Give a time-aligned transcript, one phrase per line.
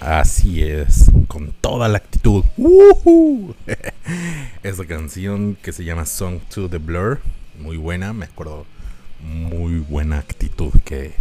[0.00, 2.42] Así es, con toda la actitud.
[2.56, 3.54] ¡Woohoo!
[4.62, 7.20] Esa canción que se llama Song to the Blur,
[7.58, 8.64] muy buena, me acuerdo,
[9.20, 11.12] muy buena actitud que,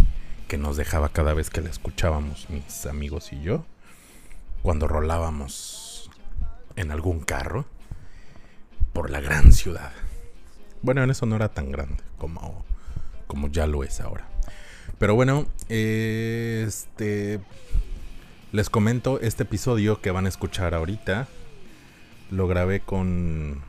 [0.47, 3.65] que nos dejaba cada vez que la escuchábamos mis amigos y yo,
[4.61, 6.09] cuando rolábamos
[6.77, 7.65] en algún carro
[8.93, 9.91] por la gran ciudad.
[10.81, 12.63] Bueno, en eso no era tan grande como,
[13.27, 14.25] como ya lo es ahora.
[14.97, 17.41] Pero bueno, este
[18.51, 21.27] les comento este episodio que van a escuchar ahorita.
[22.31, 23.61] Lo grabé con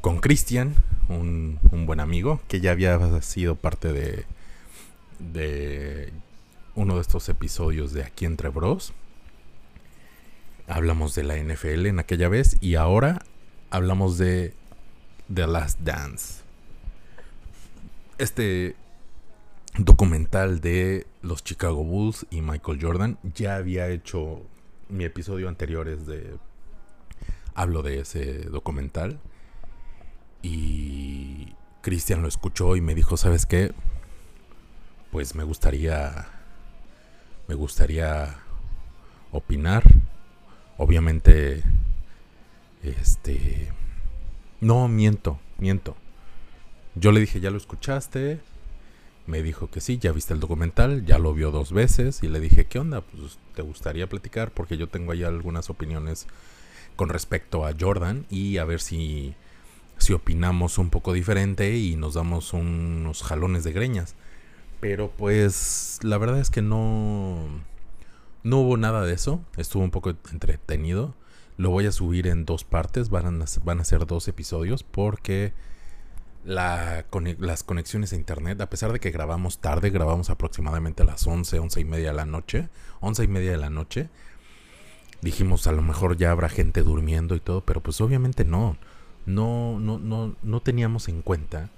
[0.00, 0.74] con Cristian,
[1.08, 4.24] un, un, buen amigo que ya había sido parte de
[5.18, 6.10] de
[6.74, 8.92] uno de estos episodios de Aquí entre Bros.
[10.66, 13.22] Hablamos de la NFL en aquella vez y ahora
[13.70, 14.54] hablamos de
[15.32, 16.42] The Last Dance.
[18.18, 18.76] Este
[19.78, 23.18] documental de los Chicago Bulls y Michael Jordan.
[23.34, 24.42] Ya había hecho
[24.88, 26.36] mi episodio anterior es de
[27.54, 29.20] hablo de ese documental
[30.42, 33.72] y Cristian lo escuchó y me dijo, "¿Sabes qué?
[35.10, 36.28] Pues me gustaría
[37.48, 38.36] me gustaría
[39.32, 39.82] opinar.
[40.78, 41.62] Obviamente
[42.82, 43.72] este
[44.60, 45.96] no miento, miento.
[46.94, 48.40] Yo le dije, "¿Ya lo escuchaste?"
[49.26, 52.40] Me dijo que sí, ya viste el documental, ya lo vio dos veces y le
[52.40, 53.00] dije, ¿qué onda?
[53.00, 56.26] Pues te gustaría platicar porque yo tengo ahí algunas opiniones
[56.96, 59.34] con respecto a Jordan y a ver si,
[59.98, 64.14] si opinamos un poco diferente y nos damos unos jalones de greñas.
[64.80, 67.46] Pero pues la verdad es que no,
[68.42, 71.14] no hubo nada de eso, estuvo un poco entretenido.
[71.56, 75.52] Lo voy a subir en dos partes, van a, van a ser dos episodios porque
[76.44, 77.04] la,
[77.38, 81.58] las conexiones a internet, a pesar de que grabamos tarde, grabamos aproximadamente a las 11,
[81.58, 82.68] 11 y media de la noche,
[83.00, 84.08] 11 y media de la noche,
[85.22, 88.76] dijimos a lo mejor ya habrá gente durmiendo y todo, pero pues obviamente no,
[89.26, 91.70] no, no, no, no teníamos en cuenta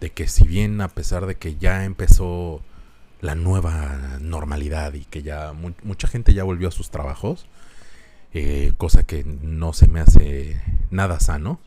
[0.00, 2.62] de que si bien a pesar de que ya empezó
[3.20, 7.46] la nueva normalidad y que ya mucha gente ya volvió a sus trabajos,
[8.34, 10.60] eh, cosa que no se me hace
[10.90, 11.60] nada sano,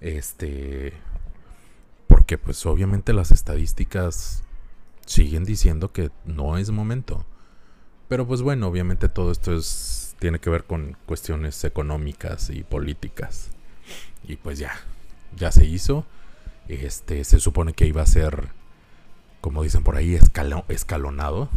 [0.00, 0.92] este.
[2.06, 4.42] Porque, pues, obviamente las estadísticas
[5.06, 7.24] siguen diciendo que no es momento.
[8.08, 10.16] Pero, pues, bueno, obviamente todo esto es.
[10.18, 13.50] Tiene que ver con cuestiones económicas y políticas.
[14.24, 14.72] Y pues ya.
[15.36, 16.04] Ya se hizo.
[16.68, 17.24] Este.
[17.24, 18.48] Se supone que iba a ser.
[19.40, 20.18] Como dicen por ahí,
[20.68, 21.48] escalonado.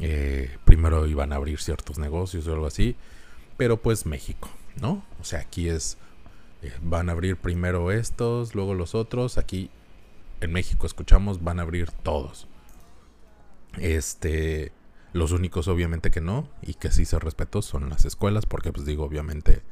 [0.00, 2.96] Eh, primero iban a abrir ciertos negocios o algo así.
[3.56, 4.48] Pero pues México,
[4.80, 5.04] ¿no?
[5.20, 5.98] O sea, aquí es
[6.82, 9.38] van a abrir primero estos, luego los otros.
[9.38, 9.70] Aquí
[10.40, 12.46] en México escuchamos, van a abrir todos.
[13.78, 14.72] Este,
[15.12, 18.86] los únicos obviamente que no y que sí se respetó son las escuelas, porque pues
[18.86, 19.62] digo, obviamente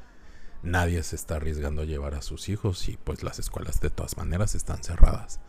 [0.63, 4.17] nadie se está arriesgando a llevar a sus hijos y pues las escuelas de todas
[4.17, 5.41] maneras están cerradas.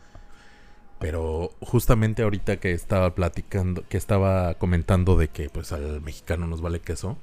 [0.98, 6.60] Pero justamente ahorita que estaba platicando, que estaba comentando de que pues al mexicano nos
[6.60, 7.16] vale queso,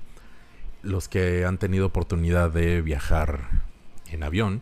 [0.82, 3.67] los que han tenido oportunidad de viajar
[4.12, 4.62] en avión,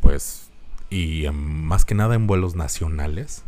[0.00, 0.50] pues,
[0.90, 3.44] y más que nada en vuelos nacionales,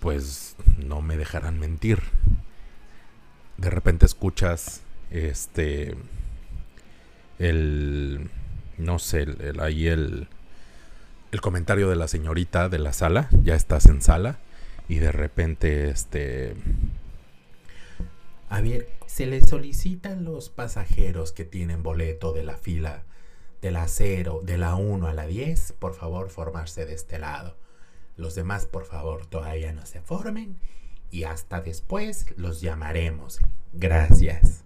[0.00, 2.00] pues no me dejarán mentir.
[3.56, 5.96] De repente escuchas este
[7.38, 8.30] el
[8.76, 10.28] no sé, el, ahí el
[11.32, 14.38] el comentario de la señorita de la sala, ya estás en sala
[14.88, 16.54] y de repente este
[18.48, 23.02] a ver, se le solicitan los pasajeros que tienen boleto de la fila
[23.62, 27.56] de la 0, de la 1 a la 10, por favor formarse de este lado.
[28.16, 30.58] Los demás, por favor, todavía no se formen
[31.10, 33.40] y hasta después los llamaremos.
[33.72, 34.64] Gracias.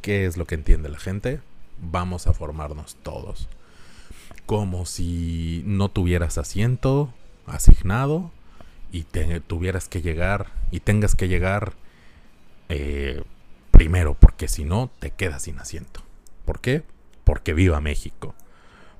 [0.00, 1.40] ¿Qué es lo que entiende la gente?
[1.80, 3.48] Vamos a formarnos todos.
[4.46, 7.12] Como si no tuvieras asiento
[7.46, 8.30] asignado
[8.92, 9.04] y
[9.46, 11.72] tuvieras que llegar y tengas que llegar
[12.68, 13.22] eh,
[13.70, 16.02] primero, porque si no, te quedas sin asiento.
[16.44, 16.82] ¿Por qué?
[17.24, 18.34] Porque viva México.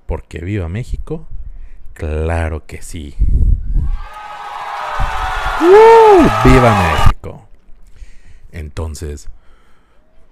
[0.06, 1.26] Porque viva México.
[1.92, 3.14] Claro que sí.
[6.44, 7.48] ¡Viva México!
[8.52, 9.28] Entonces,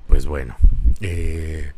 [0.09, 0.57] pues bueno.
[1.01, 1.73] Eh,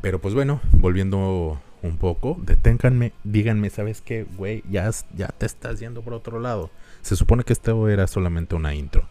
[0.00, 4.62] pero pues bueno, volviendo un poco, deténganme, díganme, ¿sabes qué, güey?
[4.70, 6.70] Ya, ya te estás yendo por otro lado.
[7.02, 9.08] Se supone que esto era solamente una intro.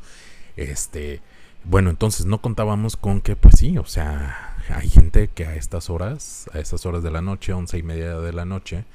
[0.55, 1.21] Este,
[1.63, 5.89] bueno, entonces no contábamos con que, pues sí, o sea, hay gente que a estas
[5.89, 8.85] horas, a estas horas de la noche, once y media de la noche,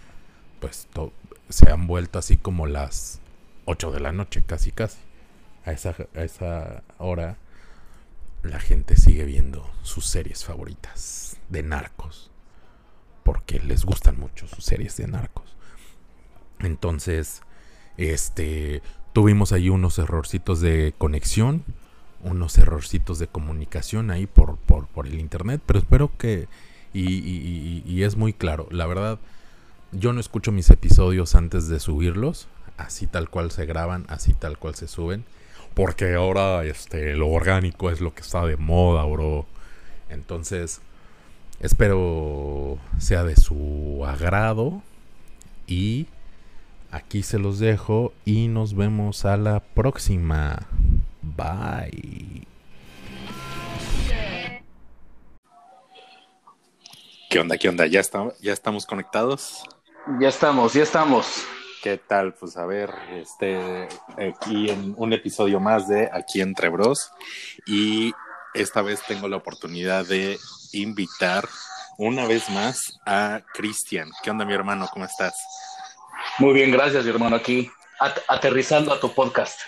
[0.61, 0.88] pues
[1.49, 3.21] se han vuelto así como las
[3.65, 4.99] ocho de la noche, casi casi.
[5.65, 7.38] a esa, a esa hora
[8.43, 12.31] la gente sigue viendo sus series favoritas de narcos.
[13.23, 15.56] Porque les gustan mucho sus series de narcos.
[16.59, 17.41] Entonces,
[17.97, 18.82] este,
[19.15, 21.65] tuvimos ahí unos errorcitos de conexión,
[22.25, 26.49] unos errorcitos de comunicación ahí por, por, por el internet, pero espero que,
[26.93, 29.19] y, y es muy claro, la verdad,
[29.93, 34.59] yo no escucho mis episodios antes de subirlos, así tal cual se graban, así tal
[34.59, 35.25] cual se suben.
[35.75, 39.47] Porque ahora este, lo orgánico es lo que está de moda, bro.
[40.09, 40.81] Entonces,
[41.61, 44.82] espero sea de su agrado.
[45.67, 46.06] Y
[46.91, 50.67] aquí se los dejo y nos vemos a la próxima.
[51.37, 52.47] Bye.
[57.31, 57.59] ¿Qué onda?
[57.59, 57.87] ¿Qué onda?
[57.87, 58.03] ¿Ya,
[58.41, 59.65] ¿Ya estamos conectados?
[60.21, 61.44] Ya estamos, ya estamos.
[61.82, 62.35] ¿Qué tal?
[62.35, 67.11] Pues a ver, este, aquí en un episodio más de Aquí entre Bros.
[67.67, 68.12] Y
[68.55, 70.38] esta vez tengo la oportunidad de
[70.73, 71.49] invitar
[71.99, 74.11] una vez más a Cristian.
[74.23, 74.88] ¿Qué onda, mi hermano?
[74.93, 75.35] ¿Cómo estás?
[76.38, 77.37] Muy bien, gracias, mi hermano.
[77.37, 77.71] Aquí
[78.29, 79.59] aterrizando a tu podcast.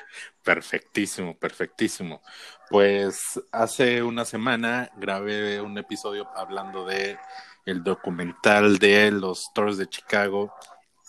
[0.47, 2.23] Perfectísimo, perfectísimo.
[2.71, 7.19] Pues hace una semana grabé un episodio hablando de
[7.65, 10.55] el documental de los Toros de Chicago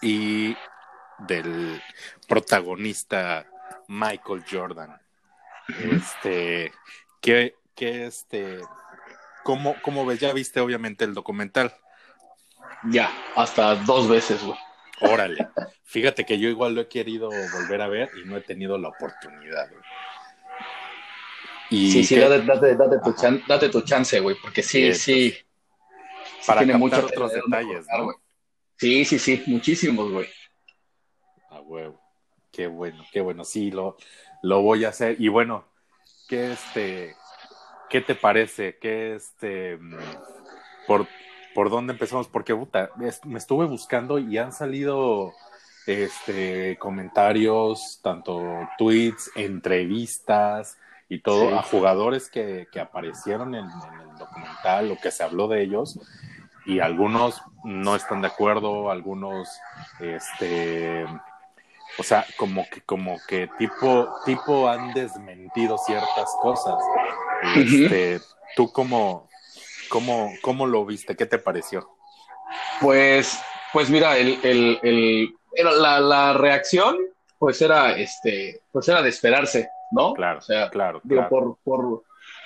[0.01, 0.57] y
[1.19, 1.79] del
[2.27, 3.45] protagonista
[3.87, 4.99] Michael Jordan.
[5.83, 6.73] Este,
[7.21, 8.59] que, este,
[9.43, 10.19] ¿cómo, ¿cómo ves?
[10.19, 11.75] Ya viste obviamente el documental.
[12.85, 14.57] Ya, hasta dos veces, güey.
[15.01, 15.47] Órale.
[15.83, 18.89] Fíjate que yo igual lo he querido volver a ver y no he tenido la
[18.89, 19.69] oportunidad,
[21.69, 22.75] Y sí, sí, date,
[23.47, 25.37] date, tu chance, güey, porque sí, sí.
[26.45, 28.13] Para tiene muchos otros detalles, ¿no?
[28.75, 30.27] Sí, sí, sí, muchísimos, güey
[31.67, 31.99] huevo.
[32.51, 33.43] Qué bueno, qué bueno.
[33.43, 33.97] Sí, lo,
[34.41, 35.17] lo voy a hacer.
[35.19, 35.65] Y bueno,
[36.27, 37.15] ¿qué este,
[37.89, 38.77] qué te parece?
[38.79, 39.97] ¿Qué este, mm,
[40.87, 41.07] por,
[41.57, 42.27] por dónde empezamos?
[42.27, 42.91] Porque puta,
[43.25, 45.33] me estuve buscando y han salido
[45.87, 48.39] este comentarios, tanto
[48.77, 50.77] tweets, entrevistas
[51.09, 55.47] y todo a jugadores que, que aparecieron en, en, el documental o que se habló
[55.47, 55.99] de ellos
[56.67, 59.49] y algunos no están de acuerdo, algunos
[59.99, 61.07] este
[61.97, 66.75] o sea, como que, como que tipo, tipo han desmentido ciertas cosas.
[67.55, 68.21] Este,
[68.55, 69.27] ¿Tú cómo,
[69.87, 71.15] cómo, cómo lo viste?
[71.15, 71.89] ¿Qué te pareció?
[72.81, 73.39] Pues,
[73.73, 75.35] pues mira, el, el, el
[75.81, 76.97] la, la, reacción,
[77.39, 80.13] pues era, este, pues era de esperarse, ¿no?
[80.13, 82.03] Claro, o sea, claro, Por, por,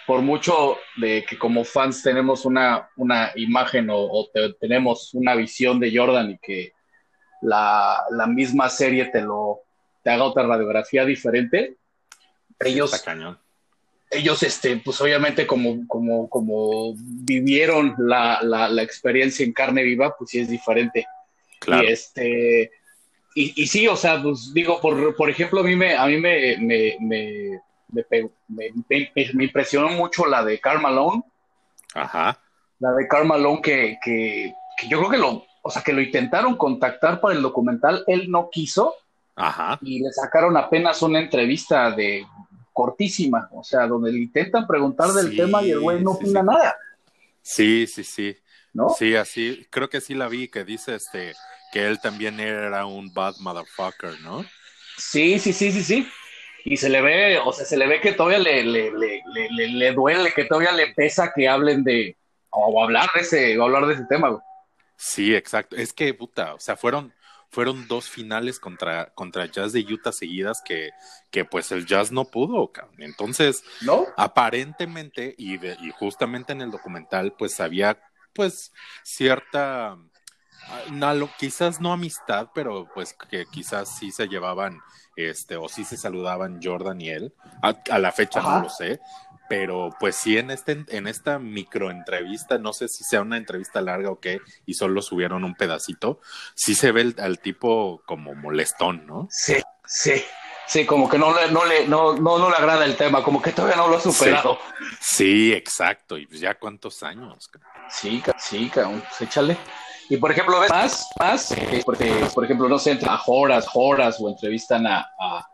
[0.08, 4.30] por mucho de que como fans tenemos una, una imagen o, o
[4.60, 6.74] tenemos una visión de Jordan y que
[7.42, 9.62] la, la misma serie te lo
[10.04, 11.78] te haga otra radiografía diferente.
[12.60, 13.04] Ellos,
[14.12, 20.16] ellos, este, pues obviamente como, como, como vivieron la, la, la, experiencia en carne viva,
[20.18, 21.08] pues sí es diferente.
[21.60, 21.84] Claro.
[21.84, 22.72] Y este,
[23.34, 26.18] y, y sí, o sea, pues digo, por, por ejemplo, a mí me, a mí
[26.18, 27.60] me, me, me,
[28.48, 31.24] me, me impresionó mucho la de Karl Malone.
[31.94, 32.38] Ajá.
[32.80, 36.02] La de Karl Malone que, que, que yo creo que lo, o sea, que lo
[36.02, 38.96] intentaron contactar para el documental, él no quiso.
[39.38, 39.80] Ajá.
[39.82, 42.26] Y le sacaron apenas una entrevista de
[42.74, 46.76] cortísima, o sea, donde le intentan preguntar del tema y el güey no opina nada.
[47.42, 48.38] Sí, sí, sí.
[48.74, 48.90] ¿No?
[48.90, 51.34] Sí, así, creo que sí la vi, que dice este,
[51.74, 54.46] que él también era un bad motherfucker, ¿no?
[54.98, 56.10] Sí, sí, sí, sí, sí.
[56.64, 59.68] Y se le ve, o sea, se le ve que todavía le, le, le, le,
[59.68, 62.16] le duele, que todavía le pesa que hablen de,
[62.52, 64.42] o hablar de ese, o hablar de ese tema, güey.
[64.96, 65.76] Sí, exacto.
[65.76, 67.12] Es que, puta, o sea, fueron,
[67.52, 70.92] fueron dos finales contra, contra Jazz de Utah seguidas que,
[71.30, 73.04] que pues el Jazz no pudo, cabrón.
[73.04, 74.08] Entonces, ¿no?
[74.18, 78.02] Aparentemente, y, y justamente en el documental, pues había,
[78.34, 78.72] pues,
[79.04, 79.98] cierta,
[80.92, 84.80] no, quizás no amistad, pero pues que quizás sí se llevaban,
[85.18, 87.34] este, o sí se saludaban Jordan y él.
[87.62, 89.02] A, la fecha no lo sé,
[89.52, 94.10] pero pues sí en este en esta microentrevista, no sé si sea una entrevista larga
[94.10, 96.22] o qué, y solo subieron un pedacito,
[96.56, 99.28] sí se ve al tipo como molestón, ¿no?
[99.30, 100.24] Sí, sí.
[100.68, 103.42] Sí, como que no le, no le, no, no, no le agrada el tema, como
[103.42, 104.58] que todavía no lo ha superado.
[105.02, 106.18] Sí, exacto.
[106.18, 107.50] Y pues ya cuántos años.
[107.90, 109.58] Sí, sí, cabrón, pues échale.
[110.08, 114.16] Y por ejemplo, ves más, más, eh, porque, por ejemplo, no sé, a Horas, Horas
[114.22, 115.51] o entrevistan a, a,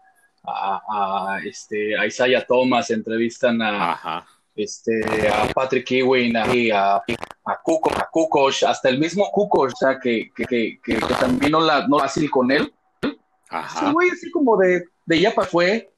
[1.44, 4.26] este, a Isaiah Thomas, entrevistan a,
[4.56, 7.04] este, a Patrick Ewing, a, a,
[7.46, 11.52] a, Kuko, a Kukosh, hasta el mismo Kukosh, o sea, que, que, que, que, también
[11.52, 12.74] no la no fácil con él.
[13.50, 13.80] Ajá.
[13.88, 15.92] Sí, güey, así como de, de ya para fue.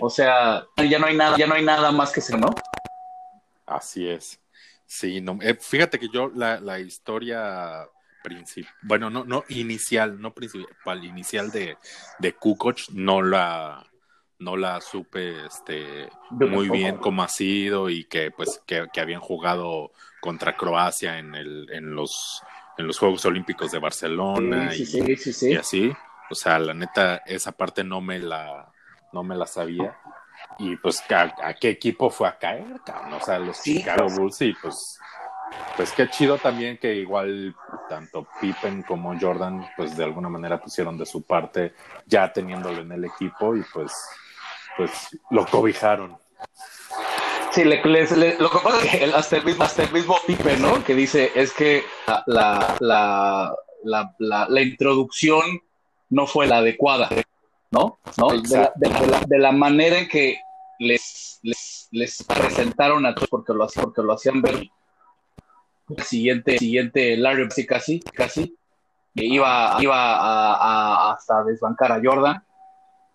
[0.00, 2.50] O, sea, ya no hay nada, ya no hay nada más que ser, ¿no?
[3.64, 4.40] Así es.
[4.84, 7.88] Sí, no, eh, fíjate que yo la, la historia
[8.24, 11.76] principal, bueno, no, no inicial, no principal, inicial de,
[12.18, 13.86] de Kukoc, no la,
[14.38, 19.92] no la supe este, muy bien cómo ha sido y que pues que, habían jugado
[20.20, 22.42] contra Croacia en, el, en, los,
[22.78, 24.84] en los Juegos Olímpicos de Barcelona y,
[25.42, 25.92] y, así.
[26.30, 28.72] O sea, la neta, esa parte no me la,
[29.12, 29.98] no me la sabía.
[30.58, 32.80] Y pues, ¿a, qué equipo fue a caer,
[33.12, 34.98] O sea, los Chicago Bulls y pues
[35.76, 37.54] pues qué chido también que igual
[37.88, 41.74] tanto Pippen como Jordan pues de alguna manera pusieron de su parte
[42.06, 43.92] ya teniéndolo en el equipo y pues
[44.76, 44.90] pues
[45.30, 46.16] lo cobijaron.
[47.52, 50.82] Sí, le, lo que pasa es que hasta el mismo, hasta el mismo Pippen, ¿no?
[50.82, 51.84] Que dice es que
[52.26, 55.60] la, la, la, la, introducción
[56.10, 57.08] no fue la adecuada,
[57.70, 58.00] ¿no?
[58.16, 58.28] ¿No?
[58.30, 60.38] De, la, manera en que
[60.80, 64.68] les, les, les presentaron a todos porque lo, porque lo hacían ver
[66.04, 68.56] siguiente, siguiente Larry casi, casi, casi,
[69.14, 72.42] iba, iba a, hasta desbancar a Jordan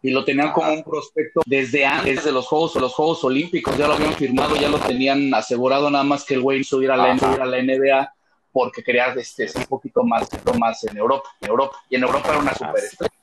[0.02, 3.88] y lo tenían como un prospecto desde antes de los Juegos los Juegos Olímpicos, ya
[3.88, 7.12] lo habían firmado, ya lo tenían asegurado, nada más que el güey subiera a la,
[7.14, 8.14] a la NBA
[8.52, 12.40] porque quería este, un poquito más, más en Europa, en Europa, y en Europa era
[12.40, 13.14] una superestrella.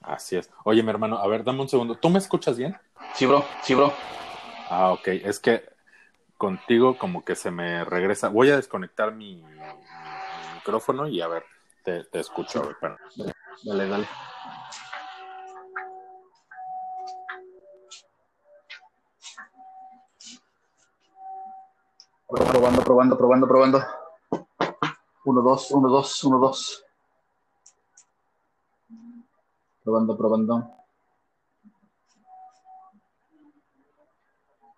[0.00, 0.50] Así es.
[0.64, 1.94] Oye, mi hermano, a ver, dame un segundo.
[1.94, 2.76] ¿Tú me escuchas bien?
[3.14, 3.92] Sí, bro, sí, bro.
[4.70, 5.08] Ah, ok.
[5.08, 5.64] Es que
[6.38, 8.28] contigo como que se me regresa.
[8.28, 9.44] Voy a desconectar mi,
[10.54, 11.44] micrófono y a ver,
[11.82, 12.62] te, escucho.
[13.64, 14.08] Dale, dale.
[22.28, 23.84] Probando, probando, probando, probando.
[25.24, 26.84] Uno, dos, uno, dos, uno, dos.
[29.82, 30.70] Probando, probando.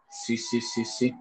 [0.09, 1.15] Sí, sí, sí, sí.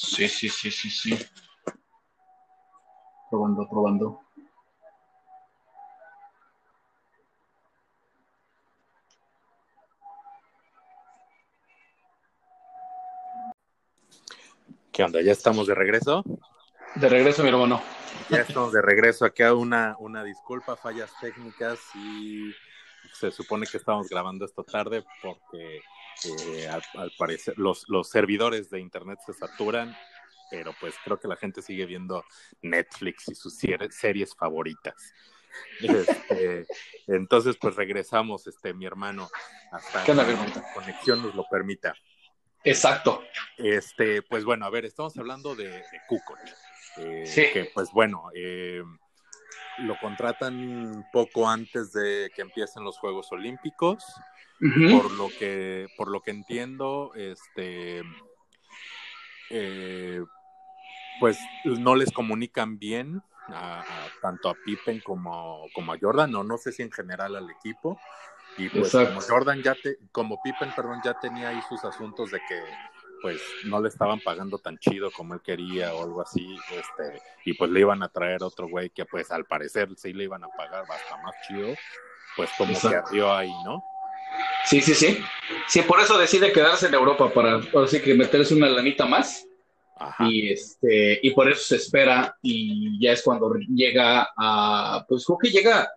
[0.00, 1.18] Sí, sí, sí, sí, sí.
[3.28, 4.20] Probando, probando.
[14.92, 15.20] ¿Qué onda?
[15.20, 16.22] ¿Ya estamos de regreso?
[16.94, 17.82] De regreso, mi hermano.
[18.30, 19.24] Ya estamos de regreso.
[19.24, 22.52] Aquí una, una disculpa, fallas técnicas y
[23.14, 25.80] se supone que estamos grabando esto tarde porque
[26.70, 29.96] al, parecer los, los servidores de internet se saturan,
[30.50, 32.24] pero pues creo que la gente sigue viendo
[32.62, 35.14] Netflix y sus series favoritas.
[35.80, 36.66] Este,
[37.08, 39.28] entonces, pues regresamos, este, mi hermano,
[39.72, 40.24] hasta que la
[40.74, 41.94] conexión nos lo permita.
[42.64, 43.22] Exacto.
[43.56, 48.82] Este, pues bueno, a ver, estamos hablando de, de eh, Que pues bueno, eh,
[49.78, 54.04] lo contratan poco antes de que empiecen los Juegos Olímpicos.
[54.60, 58.02] Por lo que, por lo que entiendo, este
[59.50, 60.22] eh,
[61.20, 63.84] pues no les comunican bien a,
[64.20, 67.98] tanto a Pippen como, como, a Jordan, o no sé si en general al equipo.
[68.56, 72.40] Y pues como Jordan ya te, como Pippen, perdón, ya tenía ahí sus asuntos de
[72.48, 72.60] que
[73.20, 77.54] pues no le estaban pagando tan chido como él quería o algo así, este, y
[77.54, 80.48] pues le iban a traer otro güey que pues al parecer sí le iban a
[80.48, 81.74] pagar bastante más chido,
[82.36, 83.82] pues como que arrió ahí, ¿no?
[84.64, 85.18] Sí, sí, sí.
[85.66, 89.46] Sí, por eso decide quedarse en Europa para así que meterse una lanita más.
[90.20, 95.38] Y este, y por eso se espera, y ya es cuando llega a, pues creo
[95.38, 95.92] que llega,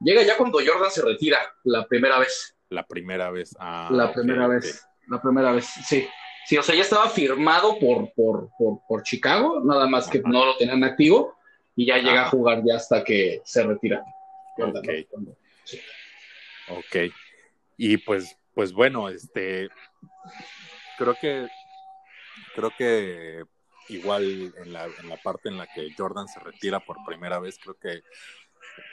[0.00, 2.56] llega ya cuando Jordan se retira la primera vez.
[2.70, 6.06] La primera vez, ah, La primera vez, la primera vez, sí.
[6.46, 8.50] Sí, o sea, ya estaba firmado por, por,
[8.86, 11.36] por, Chicago, nada más que no lo tenían activo,
[11.74, 14.04] y ya llega a jugar ya hasta que se retira.
[14.58, 14.88] Ok.
[16.68, 16.96] Ok.
[17.76, 19.68] Y pues, pues bueno, este,
[20.98, 21.48] creo que,
[22.54, 23.44] creo que
[23.88, 27.58] igual en la, en la parte en la que Jordan se retira por primera vez,
[27.58, 28.02] creo que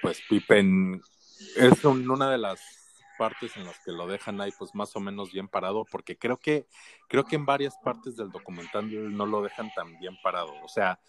[0.02, 1.02] pues Pippen
[1.56, 2.60] es una de las
[3.18, 6.38] partes en las que lo dejan ahí pues más o menos bien parado porque creo
[6.38, 6.68] que
[7.08, 10.54] creo que en varias partes del documental no lo dejan tan bien parado.
[10.64, 11.00] O sea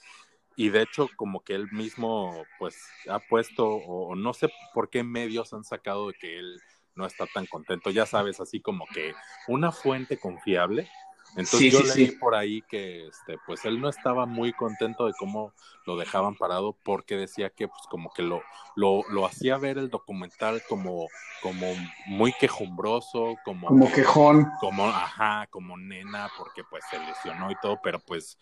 [0.54, 2.76] y de hecho como que él mismo pues
[3.08, 6.60] ha puesto o no sé por qué medios han sacado de que él
[6.94, 7.90] no está tan contento.
[7.90, 9.14] Ya sabes, así como que
[9.48, 10.88] una fuente confiable.
[11.34, 15.54] Entonces yo leí por ahí que este, pues él no estaba muy contento de cómo
[15.86, 18.42] lo dejaban parado porque decía que pues como que lo,
[18.76, 21.06] lo, lo hacía ver el documental como,
[21.40, 21.68] como
[22.06, 24.50] muy quejumbroso, como, como quejón.
[24.60, 28.38] Como, ajá, como nena, porque pues se lesionó y todo, pero pues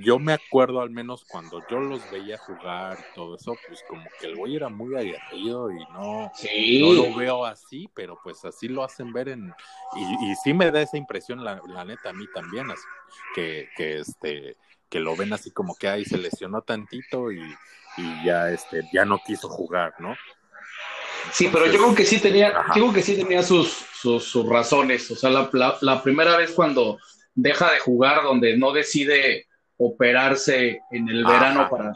[0.00, 4.04] yo me acuerdo al menos cuando yo los veía jugar y todo eso, pues como
[4.18, 8.68] que el güey era muy aguerrido y no, no lo veo así, pero pues así
[8.68, 9.52] lo hacen ver en...
[9.94, 12.82] Y, y sí me da esa impresión, la, la neta, a mí también, así,
[13.34, 14.56] que, que, este,
[14.88, 17.42] que lo ven así como que ahí se lesionó tantito y,
[17.98, 20.16] y ya, este, ya no quiso jugar, ¿no?
[21.32, 24.48] Sí, pero yo creo que sí tenía, yo creo que sí tenía sus, sus, sus
[24.48, 25.08] razones.
[25.10, 26.98] O sea, la, la, la, primera vez cuando
[27.34, 29.46] deja de jugar, donde no decide
[29.86, 31.92] operarse en el verano para,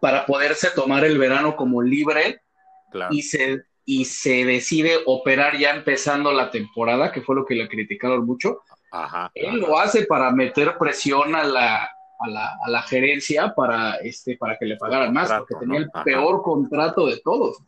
[0.00, 2.42] para poderse tomar el verano como libre
[2.90, 3.14] claro.
[3.14, 7.68] y, se, y se decide operar ya empezando la temporada, que fue lo que le
[7.68, 8.62] criticaron mucho.
[8.90, 13.96] Ajá, Él lo hace para meter presión a la, a la, a la gerencia para,
[13.96, 17.58] este, para que le pagaran más, porque tenía el peor contrato de todos.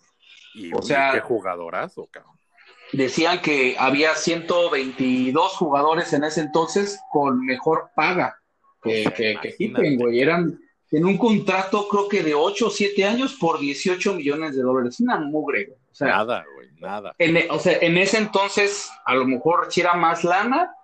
[0.55, 2.33] Y, o sea, qué jugadorazo, cabrón.
[2.93, 8.42] Decían que había 122 jugadores en ese entonces con mejor paga
[8.83, 10.21] que, sea, que, güey.
[10.21, 10.59] Eran
[10.93, 15.01] en un contrato, creo que de 8 o 7 años por 18 millones de dólares.
[15.01, 15.79] Una mugre, güey.
[15.91, 17.15] O sea, nada, güey, nada.
[17.19, 20.75] En, o sea, en ese entonces, a lo mejor sí era más lana,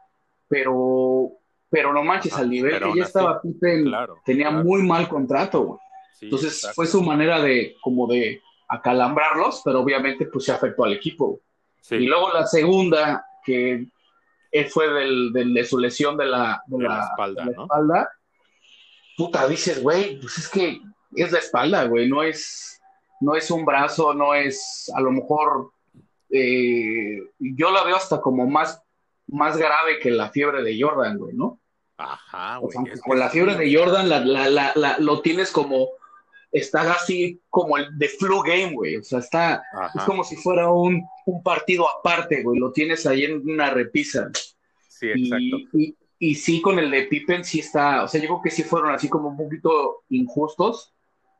[0.48, 1.32] pero,
[1.68, 4.64] pero no manches, ah, al nivel que ya estaba Pippen, claro, tenía claro.
[4.64, 5.78] muy mal contrato, güey.
[6.18, 6.74] Sí, entonces, exacto.
[6.74, 11.40] fue su manera de, como de acalambrarlos, pero obviamente pues se afectó al equipo.
[11.80, 11.96] Sí.
[11.96, 13.86] Y luego la segunda, que
[14.70, 17.56] fue del, del, de su lesión de la, de De la, la espalda, de la
[17.56, 17.62] ¿no?
[17.64, 18.10] espalda,
[19.16, 20.80] puta, dices, güey, pues es que
[21.16, 22.80] es la espalda, güey, no es,
[23.20, 25.72] no es un brazo, no es, a lo mejor,
[26.30, 28.82] eh, yo la veo hasta como más,
[29.26, 31.58] más grave que la fiebre de Jordan, güey, ¿no?
[31.96, 32.72] Ajá, O güey.
[32.72, 35.88] sea, aunque es con la fiebre de Jordan la, la, la, la- lo tienes como,
[36.52, 38.96] está así como el de flu game, güey.
[38.96, 39.92] O sea, está, Ajá.
[39.94, 42.58] es como si fuera un, un partido aparte, güey.
[42.58, 44.30] Lo tienes ahí en una repisa.
[44.88, 45.58] Sí, exacto.
[45.74, 48.50] Y, y, y sí, con el de Pippen sí está, o sea, yo creo que
[48.50, 50.92] sí fueron así como un poquito injustos,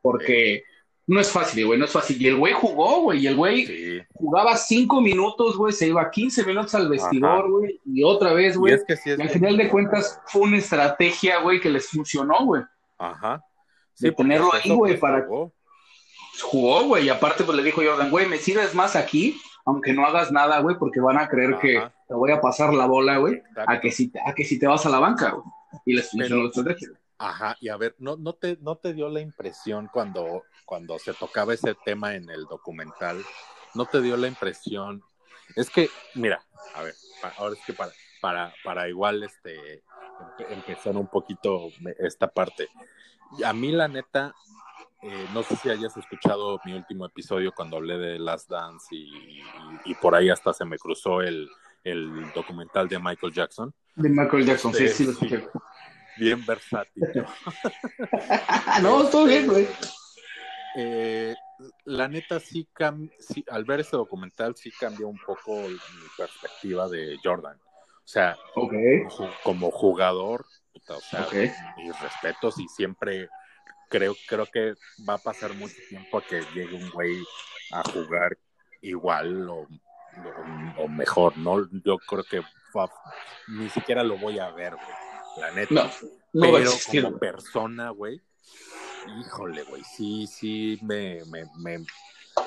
[0.02, 0.62] porque
[1.06, 2.20] no es fácil, güey, no es fácil.
[2.22, 3.98] Y el güey jugó, güey, y el güey Sí.
[4.14, 8.58] jugaba cinco minutos, güey, se iba 15 minutos al vestidor, güey, y otra vez, Y
[8.58, 8.74] güey.
[8.74, 11.88] es que sí es Y al final de cuentas fue una estrategia, güey, que les
[11.88, 12.62] funcionó, güey.
[12.98, 13.42] Ajá.
[14.16, 15.52] Tenerlo hasta ahí, güey, pues, para- jugó.
[16.42, 20.06] Jugó, güey, y aparte pues le dijo Jordan, güey, me sirves más aquí, aunque no
[20.06, 21.60] hagas nada, güey, porque van a creer Ajá.
[21.60, 24.58] que te voy a pasar la bola, güey, a que si te, a que si
[24.58, 25.44] te vas a la banca, güey.
[25.84, 26.50] Y les Pero-.
[27.20, 31.12] Ajá, y a ver, ¿no, no, te, ¿no te dio la impresión cuando, cuando se
[31.12, 33.20] tocaba ese tema en el documental?
[33.74, 35.02] ¿No te dio la impresión?
[35.56, 36.40] Es que, mira,
[36.76, 36.94] a ver,
[37.36, 39.82] ahora es que para, para, para igual este,
[40.38, 42.68] empe- empezar un poquito esta parte.
[43.44, 44.34] A mí, la neta,
[45.02, 49.04] eh, no sé si hayas escuchado mi último episodio cuando hablé de Last Dance y,
[49.40, 49.42] y-
[49.84, 51.48] y por ahí hasta se me cruzó el,
[51.84, 53.72] el documental de Michael Jackson.
[53.94, 55.26] De Michael Jackson, sí, sí, lo Sí.
[55.26, 55.48] escuché.
[56.18, 57.04] Bien versátil.
[58.82, 59.68] no, todo bien, güey.
[60.76, 61.34] Eh,
[61.84, 65.76] la neta sí, cam sí, al ver este documental sí cambió un poco mi
[66.16, 67.56] perspectiva de Jordan.
[67.56, 68.36] O sea,
[69.42, 70.44] como jugador,
[70.78, 71.26] puta, o sea,
[71.76, 73.28] mis respetos y siempre
[73.88, 74.74] creo, creo que
[75.08, 77.16] va a pasar mucho tiempo a que llegue un güey
[77.72, 78.36] a jugar
[78.82, 81.68] igual o, o- o mejor, ¿no?
[81.84, 82.40] Yo creo que
[82.76, 82.90] va-
[83.48, 85.74] ni siquiera lo voy a ver, güey, la neta.
[85.74, 85.90] No,
[86.32, 86.70] no pero
[87.08, 88.20] como persona, güey,
[89.20, 91.84] híjole, güey, sí, sí, me, me, me,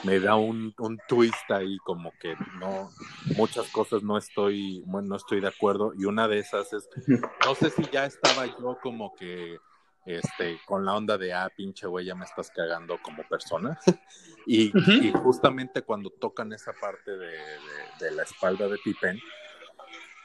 [0.04, 2.90] me da un, un twist ahí, como que no,
[3.38, 6.90] muchas cosas no estoy, bueno, no estoy de acuerdo, y una de esas es,
[7.46, 9.58] no sé si ya estaba yo como que,
[10.06, 13.80] este, con la onda de, ah, pinche güey, ya me estás cagando como persona,
[14.46, 14.72] y,
[15.24, 17.38] justamente cuando tocan esa parte de, de,
[18.00, 19.20] de la espalda de Pippen,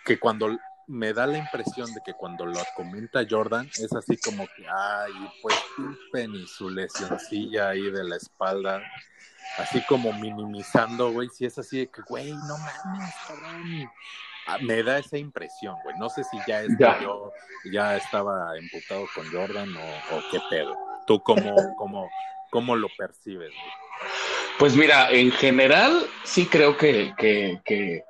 [0.04, 0.56] que cuando
[0.88, 5.12] me da la impresión de que cuando lo comenta Jordan es así como que, ay,
[5.42, 5.56] pues
[6.32, 8.82] y su lesioncilla ahí de la espalda,
[9.58, 13.90] así como minimizando, güey, si es así de que, güey, no mames, cabrón.
[14.48, 15.96] Ah, Me da esa impresión, güey.
[15.98, 17.00] No sé si ya es que Ya.
[17.00, 17.32] yo
[17.72, 20.72] ya estaba emputado con Jordan o, o qué pedo.
[21.06, 22.08] ¿Tú cómo, cómo,
[22.50, 24.08] cómo lo percibes, güey?
[24.58, 28.04] Pues mira, en general sí creo que, que, que,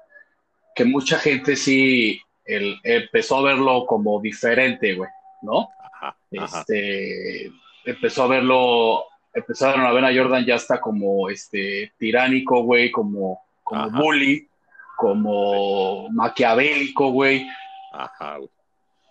[0.75, 5.11] que mucha gente sí el- empezó a verlo como diferente, güey,
[5.43, 5.69] ¿no?
[5.93, 6.61] Ajá, ajá.
[6.61, 7.51] Este,
[7.85, 9.05] empezó a verlo,
[9.35, 13.99] empezaron a ver a Jordan ya está como este tiránico, güey, como, como Ajá.
[14.01, 14.49] bully,
[14.97, 17.47] como maquiavélico, güey.
[17.93, 18.51] Ajá, güey.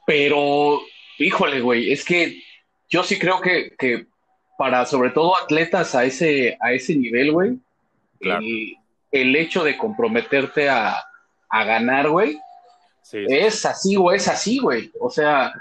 [0.06, 0.82] Pero,
[1.20, 2.42] híjole, güey, es que
[2.90, 4.06] yo sí creo que, que
[4.58, 7.58] para sobre todo atletas a ese, a ese nivel, güey,
[8.20, 8.42] Claro.
[8.42, 8.76] el,
[9.12, 10.96] el hecho de comprometerte a,
[11.50, 12.38] a ganar, güey,
[13.06, 14.92] Sí, sí, es así o es así, güey.
[15.00, 15.54] O sea,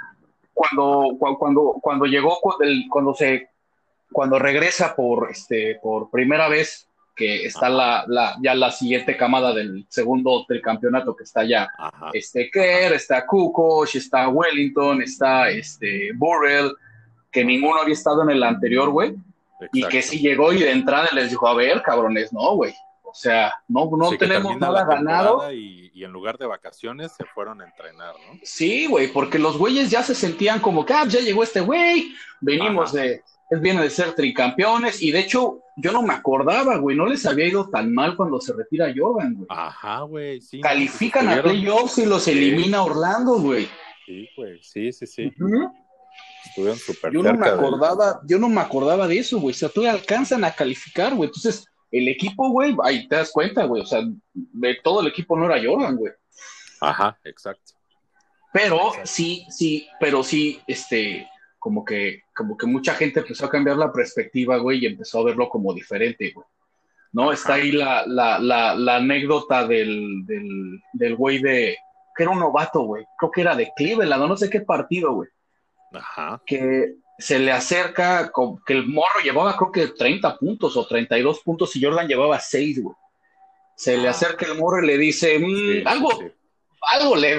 [0.55, 2.39] cuando, cuando, cuando llegó,
[2.89, 3.51] cuando se,
[4.11, 9.53] cuando regresa por, este, por primera vez, que está la, la, ya la siguiente camada
[9.53, 11.69] del segundo del campeonato que está ya,
[12.15, 16.73] este Kerr, está Kukoc, está Wellington, está este Burrell,
[17.31, 19.15] que ninguno había estado en el anterior, güey,
[19.71, 22.75] y que si llegó y de entrada les dijo, a ver, cabrones, no, güey,
[23.15, 25.53] o sea, no, no tenemos nada ganado.
[25.53, 28.41] Y, en lugar de vacaciones se fueron a entrenar, ¿no?
[28.43, 32.13] Sí, güey, porque los güeyes ya se sentían como que, ah, ya llegó este güey,
[32.41, 36.97] venimos de, él viene de ser tricampeones, y de hecho, yo no me acordaba, güey,
[36.97, 39.47] no les había ido tan mal cuando se retira Jordan, güey.
[39.49, 40.61] Ajá, güey, sí.
[40.61, 43.69] Califican a playoffs y los elimina Orlando, güey.
[44.05, 45.33] Sí, güey, sí, sí, sí.
[46.45, 49.55] Estuvieron súper Yo no me acordaba, yo no me acordaba de eso, güey.
[49.55, 51.29] O sea, todavía alcanzan a calificar, güey.
[51.29, 54.03] Entonces, el equipo, güey, ahí te das cuenta, güey, o sea,
[54.33, 56.13] de todo el equipo no era Jordan, güey.
[56.81, 57.73] Ajá, exacto.
[58.53, 61.29] Pero sí, sí, pero sí, este,
[61.59, 65.25] como que, como que mucha gente empezó a cambiar la perspectiva, güey, y empezó a
[65.25, 66.47] verlo como diferente, güey.
[67.13, 67.31] ¿No?
[67.31, 71.77] Está ahí la, la, la, la anécdota del, del, del güey de,
[72.17, 75.29] que era un novato, güey, creo que era de Cleveland, no sé qué partido, güey.
[75.93, 76.43] Ajá.
[76.45, 78.33] Que se le acerca,
[78.67, 82.83] que el morro llevaba creo que 30 puntos o 32 puntos y Jordan llevaba 6,
[82.83, 82.97] güey.
[83.77, 84.11] Se le ah.
[84.11, 86.11] acerca el morro y le dice, mm, algo,
[86.93, 87.35] algo le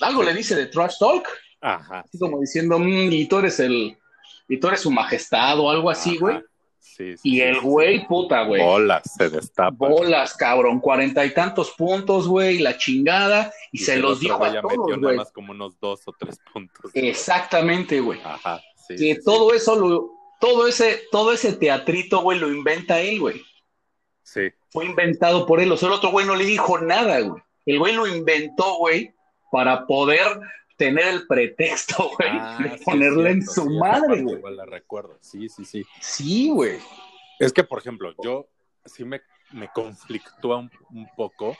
[0.00, 1.28] algo le dice de trash talk.
[1.60, 2.00] Ajá.
[2.00, 3.96] Así como diciendo, mm, y tú eres el,
[4.48, 6.40] y tú eres su majestad o algo así, güey.
[6.78, 8.62] Sí, y el güey, puta, güey.
[8.62, 9.88] Bolas, se destapa.
[9.88, 14.76] Bolas, cabrón, cuarenta y tantos puntos, güey, la chingada, y, se los dio a todos,
[14.78, 16.92] metió nada más como unos dos o tres puntos.
[16.94, 18.20] Exactamente, güey.
[18.22, 23.42] Ajá que todo eso lo, todo ese, todo ese teatrito, güey, lo inventa él, güey.
[24.22, 24.52] Sí.
[24.70, 25.70] Fue inventado por él.
[25.72, 27.42] O sea, el otro güey no le dijo nada, güey.
[27.66, 29.14] El güey lo inventó, güey,
[29.50, 30.26] para poder
[30.76, 34.36] tener el pretexto, güey, ah, de ponerle en su madre, güey.
[34.36, 35.16] Igual la recuerdo.
[35.20, 35.84] Sí, sí, sí.
[36.00, 36.78] Sí, güey.
[37.38, 38.48] Es que, por ejemplo, yo
[38.84, 41.56] sí me, me conflictúa un, un poco.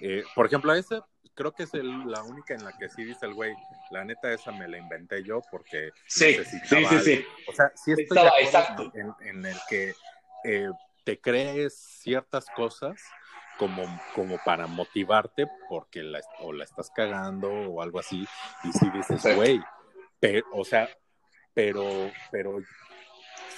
[0.00, 1.00] Eh, por ejemplo, a ese
[1.38, 3.54] creo que es la única en la que sí dice el güey,
[3.92, 7.24] la neta esa me la inventé yo porque sí, sí, sí, sí.
[7.46, 8.90] O sea, sí estoy exacto.
[9.20, 9.94] En, el que
[10.42, 10.68] eh,
[11.04, 13.00] te crees ciertas cosas
[13.56, 13.84] como,
[14.16, 18.26] como para motivarte porque la, o la estás cagando o algo así
[18.64, 19.60] y si dices, güey,
[20.52, 20.88] o sea,
[21.54, 22.58] pero, pero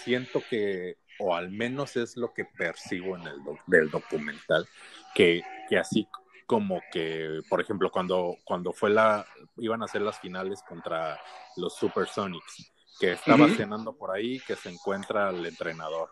[0.04, 4.68] siento que o al menos es lo que percibo en el del documental,
[5.14, 6.06] que, que así
[6.50, 9.24] como que, por ejemplo, cuando, cuando fue la,
[9.58, 11.16] iban a hacer las finales contra
[11.54, 16.10] los Supersonics, que estaba cenando por ahí, que se encuentra el entrenador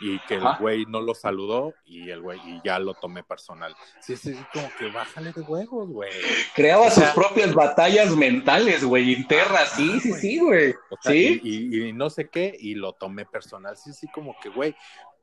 [0.00, 3.74] y que el güey no lo saludó y el güey y ya lo tomé personal.
[4.00, 6.12] Sí, sí, como que bájale de huevos, güey.
[6.54, 10.76] Creaba sus propias batallas mentales, güey, internas, sí, sí, sí, güey.
[11.00, 11.40] sí.
[11.42, 14.76] Y, no sé qué, y lo tomé personal, sí, sí, como que, güey,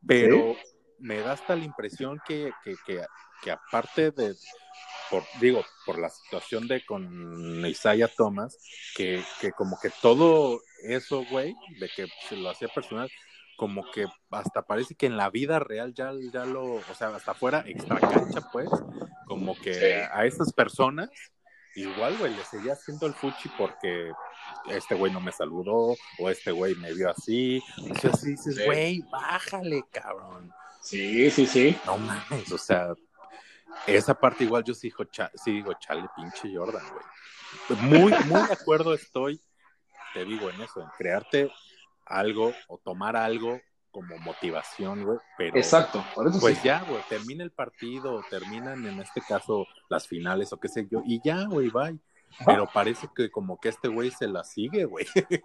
[0.06, 0.58] pero
[1.00, 3.02] me da hasta la impresión que, que, que
[3.42, 4.36] que aparte de,
[5.10, 8.58] por, digo, por la situación de con Isaiah Thomas,
[8.96, 13.10] que, que como que todo eso, güey, de que se lo hacía personal,
[13.58, 17.34] como que hasta parece que en la vida real ya, ya lo, o sea, hasta
[17.34, 18.70] fuera extra cancha, pues,
[19.26, 21.10] como que a, esas personas,
[21.76, 24.12] igual, güey, le seguía haciendo el fuchi porque
[24.70, 28.66] este güey no me saludó, o este güey me vio así, o sea, así dices,
[28.66, 30.54] güey, bájale, cabrón.
[30.82, 31.78] Sí, sí, sí.
[31.86, 32.94] No mames, o sea,
[33.86, 34.92] esa parte igual yo sí,
[35.46, 37.80] digo, chale, pinche Jordan, güey.
[37.82, 39.42] Muy, muy de acuerdo estoy,
[40.14, 41.52] te digo en eso, en crearte
[42.06, 43.60] algo o tomar algo
[43.92, 46.04] como motivación, güey, pero Exacto,
[46.40, 50.88] pues ya, güey, termina el partido, terminan en este caso las finales o qué sé
[50.90, 52.00] yo, y ya, güey, bye.
[52.46, 55.06] Pero parece que como que este güey se la sigue, güey.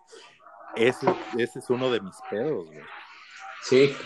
[0.77, 1.07] ese,
[1.39, 2.83] ese es uno de mis pedos, güey.
[3.63, 3.97] Sí.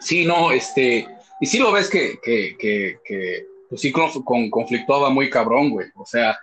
[0.00, 1.06] Sí, no, este,
[1.40, 5.88] y sí lo ves que, que, que, que pues sí con, conflictuaba muy cabrón, güey.
[5.96, 6.38] O sea,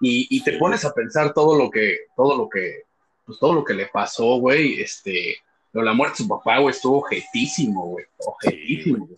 [0.00, 2.82] y, y, te pones a pensar todo lo que, todo lo que,
[3.24, 5.36] pues todo lo que le pasó, güey, este,
[5.72, 9.08] la muerte de su papá, güey, estuvo objetísimo, güey, objetísimo,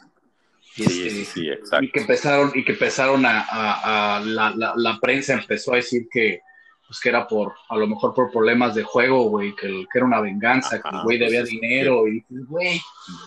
[0.74, 1.84] Sí, sí, sí, exacto.
[1.84, 5.76] Y que empezaron, y que empezaron a, a, a la, la, la, prensa empezó a
[5.76, 6.40] decir que,
[6.88, 10.06] pues que era por, a lo mejor por problemas de juego, güey, que, que, era
[10.06, 12.80] una venganza, que el güey debía pues dinero, y dices, güey,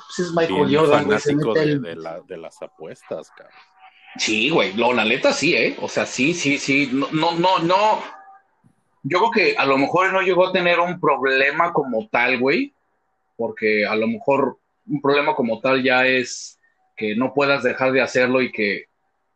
[0.07, 1.19] pues es Michael Jordan, güey.
[1.19, 3.55] Se de, de, la, de, las apuestas, cabrón.
[4.17, 5.77] Sí, güey, lo, la neta sí, ¿eh?
[5.79, 8.03] O sea, sí, sí, sí, no, no, no, no.
[9.03, 12.73] Yo creo que a lo mejor no llegó a tener un problema como tal, güey,
[13.37, 16.59] porque a lo mejor un problema como tal ya es
[16.97, 18.85] que no puedas dejar de hacerlo y que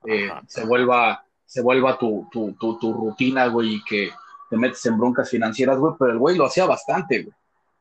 [0.07, 4.11] eh, se vuelva se vuelva tu, tu, tu, tu rutina, güey, y que
[4.49, 7.35] te metes en broncas financieras, güey, pero el güey lo hacía bastante, güey.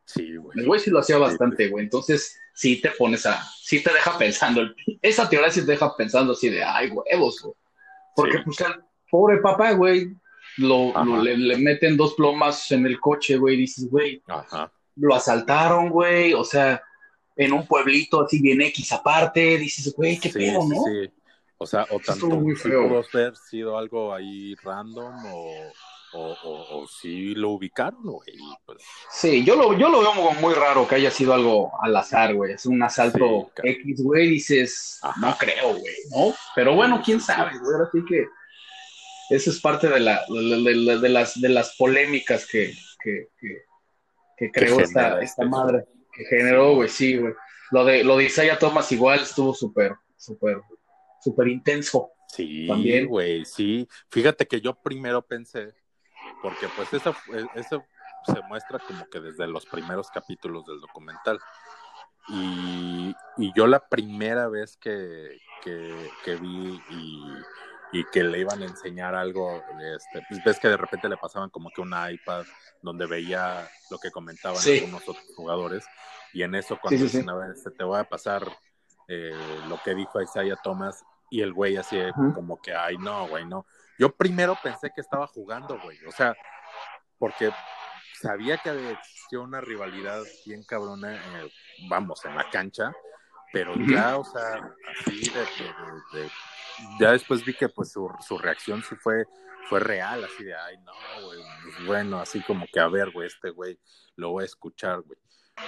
[0.05, 0.59] Sí, güey.
[0.59, 1.85] El güey sí lo hacía bastante, güey.
[1.85, 4.63] Entonces, sí te pones a, sí te deja pensando,
[5.03, 7.55] esa teoría sí te deja pensando así de, ay, huevos, güey.
[8.15, 8.43] Porque, Sí.
[8.45, 10.09] pues, al pobre papá, güey,
[10.59, 14.71] lo, lo- le, le meten dos plomas en el coche, güey, y dices, güey, Ajá.
[14.97, 16.81] lo asaltaron, güey, o sea,
[17.37, 20.83] en un pueblito así bien X aparte, dices, güey, qué Sí, pedo, ¿no?
[20.85, 21.11] sí.
[21.65, 22.89] O sea, o tanto muy feo.
[22.89, 25.73] pudo haber sido algo ahí random o,
[26.15, 28.37] o, o, o sí lo ubicaron, güey.
[28.65, 28.79] Pues,
[29.11, 32.35] Sí, yo lo, yo lo veo como muy raro que haya sido algo al azar,
[32.35, 32.53] güey.
[32.53, 33.69] Es un asalto Sí.
[33.71, 35.21] X, güey, dices, Ajá.
[35.21, 36.35] no creo, güey, ¿no?
[36.55, 37.75] Pero bueno, quién sabe, güey.
[37.75, 38.27] Ahora sí que
[39.31, 42.73] eso es parte de, la, de, de- de las, de las polémicas que,
[43.03, 43.63] que, que,
[44.37, 45.85] que creó genera esta, este- esta madre.
[46.13, 47.33] Que generó, güey, sí, güey.
[47.73, 50.61] Lo de, lo de Isaiah Thomas igual estuvo súper, súper,
[51.25, 52.11] súper intenso.
[52.29, 53.07] sí, También.
[53.07, 53.89] güey, sí.
[54.11, 55.75] Fíjate que yo primero pensé,
[56.43, 57.15] porque pues eso,
[57.55, 57.85] eso
[58.27, 61.39] se muestra como que desde los primeros capítulos del documental.
[62.29, 68.63] Y, y yo la primera vez que, que, que vi y, y que le iban
[68.63, 69.63] a enseñar algo,
[69.95, 72.45] este, pues ves que de repente le pasaban como que una iPad
[72.81, 74.79] donde veía lo que comentaban Sí.
[74.79, 75.85] algunos otros jugadores.
[76.33, 77.17] Y en eso cuando Sí, sí, sí.
[77.19, 78.43] dicen, a ver, este, te voy a pasar
[79.07, 79.33] eh,
[79.69, 81.99] lo que dijo Isaiah Thomas y el güey así
[82.33, 83.67] como que, ay, no, güey, no.
[83.99, 85.99] Yo primero pensé que estaba jugando, güey.
[86.07, 86.37] O sea,
[87.19, 87.51] porque
[88.21, 91.21] sabía que había existido una rivalidad bien cabrona,
[91.89, 92.93] vamos, en la cancha,
[93.53, 96.31] pero ya, o sea, así de, de- de-
[97.01, 99.25] ya después vi que pues su, su reacción sí fue,
[99.69, 100.93] fue real, así de, ay, no,
[101.27, 103.79] güey, pues, bueno, así como que, a ver, güey, este güey,
[104.17, 105.19] lo voy a escuchar, güey.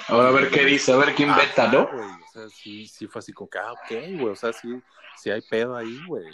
[0.09, 1.89] Ahora a ver qué dice, a ver inventa, Ajá, ¿no?
[1.93, 4.69] güey, o sea, sí, sí fue así como que, ah, ok, güey, o sea, sí,
[5.17, 6.25] sí hay pedo ahí, güey.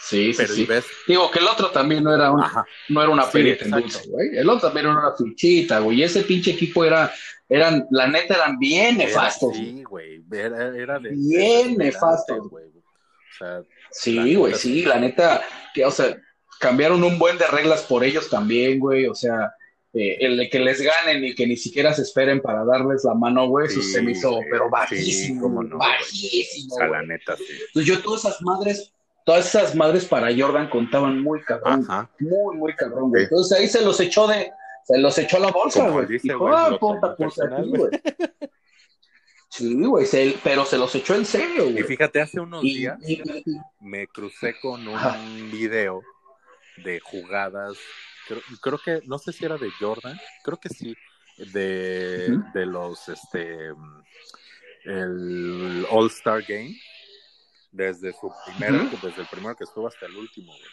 [0.00, 0.62] Sí, sí, Pero sí.
[0.62, 3.30] y ves, Digo que el otro también no era un, ajá, no era una Sí,
[3.32, 3.80] perita en exacto.
[3.80, 4.36] dulce, güey.
[4.36, 6.00] El otro también era una fichita, güey.
[6.00, 7.12] Y ese pinche equipo era,
[7.48, 9.56] eran, la neta, eran bien nefastos.
[9.56, 12.48] sí, güey, era, era de, Bien nefastos.
[12.48, 12.66] güey.
[12.66, 14.80] O sea, Sí, güey, sí.
[14.80, 16.16] sí, la neta, que, o sea,
[16.58, 19.06] cambiaron un buen de reglas por ellos también, güey.
[19.06, 19.52] O sea,
[19.94, 23.14] eh, el de que les ganen y que ni siquiera se esperen para darles la
[23.14, 25.78] mano, güey, eso se me hizo, güey, pero bajísimo, no, güey.
[25.78, 26.74] bajísimo.
[26.74, 27.08] o sea, la güey.
[27.08, 27.44] neta, sí.
[27.68, 28.92] Entonces yo todas esas madres,
[29.26, 32.10] todas esas madres para Jordan contaban muy cabrón, Ajá.
[32.20, 33.24] muy, muy cabrón, güey.
[33.24, 34.50] Entonces ahí se los echó de,
[34.86, 36.06] se los echó a la bolsa, Como güey.
[36.06, 37.80] dice, Dijo, güey, ah, puta, pues aquí, güey.
[37.82, 37.90] güey.
[39.50, 41.84] Sí, güey, se- pero se los echó en serio, Y güey.
[41.84, 43.44] fíjate, hace unos Y- días y- y-
[43.80, 45.18] me crucé con un Ajá.
[45.52, 46.00] video
[46.82, 47.76] de jugadas,
[48.26, 50.96] creo, creo que, no sé si era de Jordan, creo que sí,
[51.36, 54.04] de, de los, este, mm,
[54.84, 56.76] el All-Star Game,
[57.70, 59.06] desde su primero, Ujú.
[59.06, 60.70] desde el primero que estuvo hasta el último, güey.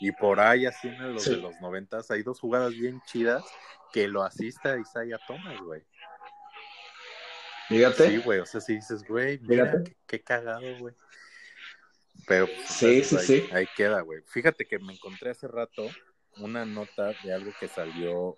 [0.00, 1.30] Y por ahí, así en los Sí.
[1.30, 3.44] de los noventas, hay dos jugadas bien chidas
[3.92, 5.82] que lo asista Isaiah Thomas, güey.
[7.68, 8.08] Fíjate.
[8.08, 10.94] Sí, güey, o sea, si dices, güey, mira, qué, qué cagado, güey.
[12.26, 13.48] Pero, pues, Sí, sí, ahí, sí.
[13.52, 14.20] ahí queda, güey.
[14.26, 15.88] Fíjate que me encontré hace rato
[16.38, 18.36] una nota de algo que salió,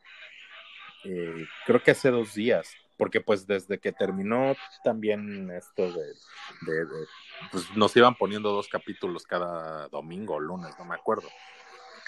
[1.05, 6.07] eh, creo que hace dos días, porque pues desde que terminó también esto de,
[6.63, 7.07] de- de-
[7.51, 11.29] pues nos iban poniendo dos capítulos cada domingo o lunes, no me acuerdo.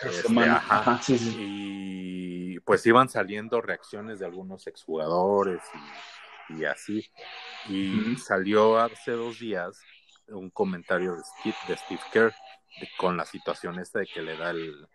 [0.02, 0.76] Este, ajá.
[0.80, 1.36] Ajá, sí, sí.
[1.38, 5.60] Y pues iban saliendo reacciones de algunos exjugadores
[6.50, 7.10] y, y así.
[7.68, 9.82] Y salió hace dos días
[10.28, 12.34] un comentario de Steve, de Steve Kerr
[12.80, 14.86] de- con la situación esta de que le da el,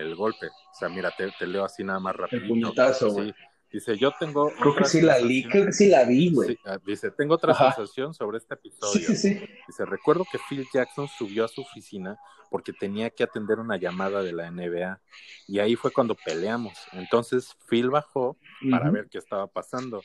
[0.00, 0.46] el golpe.
[0.46, 2.46] O sea, mira, te, te leo así nada más rápido.
[2.48, 3.34] puñetazo, güey.
[3.70, 4.50] Dice, yo tengo...
[4.58, 6.50] Creo que sí la li, creo que sí la vi, güey.
[6.50, 7.72] Sí, ah, dice, tengo otra Ajá.
[7.72, 9.06] sensación sobre este episodio.
[9.08, 9.40] sí, sí.
[9.66, 12.18] Dice, recuerdo que Phil Jackson subió a su oficina
[12.50, 15.00] porque tenía que atender una llamada de la NBA
[15.46, 16.72] y ahí fue cuando peleamos.
[16.92, 18.38] Entonces Phil bajó
[18.70, 20.02] para ver qué estaba pasando.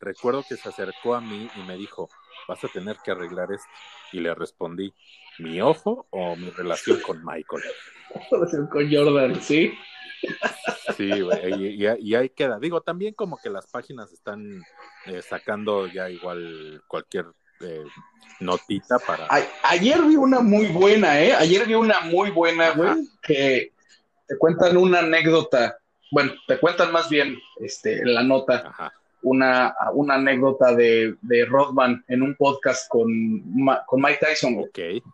[0.00, 2.08] Recuerdo que se acercó a mí y me dijo,
[2.48, 3.68] vas a tener que arreglar esto.
[4.12, 4.92] Y le respondí,
[5.38, 7.62] ¿mi ojo o mi relación con Michael?
[8.70, 9.72] Con Jordan, sí.
[10.96, 12.58] Sí, güey, y, ahí queda.
[12.60, 14.62] Digo, también como que las páginas están
[15.06, 17.26] eh, sacando ya igual cualquier
[17.60, 17.84] eh,
[18.40, 19.26] notita para...
[19.26, 21.32] A- ayer vi una muy buena, ¿eh?
[21.34, 23.72] Ayer vi una muy buena, güey, que
[24.28, 25.76] te cuentan una anécdota.
[26.10, 28.92] Bueno, te cuentan más bien este, en la nota Ajá.
[29.22, 33.10] una, una anécdota de, de Rodman en un podcast con,
[33.62, 34.66] Ma- con Mike Tyson, güey.
[34.68, 35.04] Ok.